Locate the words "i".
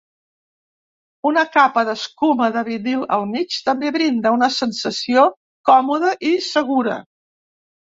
6.33-6.35